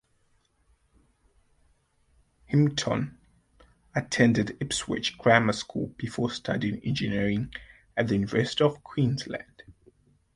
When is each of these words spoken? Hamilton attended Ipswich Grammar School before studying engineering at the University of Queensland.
Hamilton 2.47 3.19
attended 3.93 4.57
Ipswich 4.59 5.15
Grammar 5.19 5.53
School 5.53 5.93
before 5.95 6.31
studying 6.31 6.79
engineering 6.79 7.53
at 7.95 8.07
the 8.07 8.15
University 8.15 8.63
of 8.63 8.83
Queensland. 8.83 9.61